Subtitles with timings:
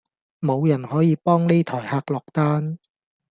[0.39, 2.79] 無人可以幫呢枱客落單